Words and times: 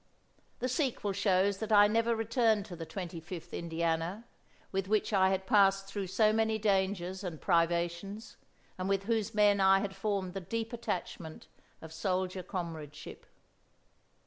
The 0.57 0.67
sequel 0.67 1.11
shows 1.13 1.59
that 1.59 1.71
I 1.71 1.85
never 1.85 2.15
returned 2.15 2.65
to 2.65 2.75
the 2.75 2.87
Twenty 2.87 3.19
fifth 3.19 3.53
Indiana, 3.53 4.25
with 4.71 4.87
which 4.87 5.13
I 5.13 5.29
had 5.29 5.45
passed 5.45 5.85
through 5.85 6.07
so 6.07 6.33
many 6.33 6.57
dangers 6.57 7.23
and 7.23 7.39
privations, 7.39 8.35
and 8.79 8.89
with 8.89 9.03
whose 9.03 9.35
men 9.35 9.59
I 9.59 9.77
had 9.79 9.95
formed 9.95 10.33
the 10.33 10.41
deep 10.41 10.73
attachment 10.73 11.45
of 11.83 11.93
soldier 11.93 12.41
comradeship. 12.41 13.27